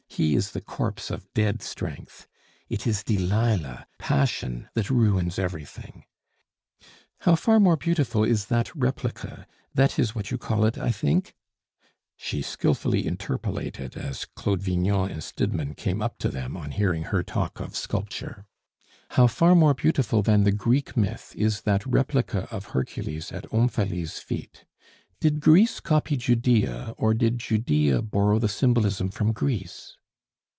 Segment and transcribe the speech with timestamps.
[0.13, 2.27] He is the corpse of dead strength.
[2.67, 6.03] It is Delilah passion that ruins everything.
[7.19, 11.33] How far more beautiful is that replica That is what you call it, I think"
[12.17, 17.23] She skilfully interpolated, as Claude Vignon and Stidmann came up to them on hearing her
[17.23, 18.45] talk of sculpture
[19.11, 24.19] "how far more beautiful than the Greek myth is that replica of Hercules at Omphale's
[24.19, 24.65] feet.
[25.21, 29.95] Did Greece copy Judaea, or did Judaea borrow the symbolism from Greece?"